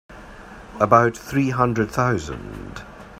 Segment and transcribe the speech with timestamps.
[0.79, 2.81] About three hundred thousand.